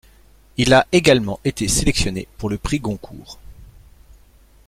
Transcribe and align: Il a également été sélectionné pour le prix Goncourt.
Il 0.57 0.73
a 0.73 0.87
également 0.91 1.39
été 1.45 1.67
sélectionné 1.67 2.27
pour 2.39 2.49
le 2.49 2.57
prix 2.57 2.79
Goncourt. 2.79 3.37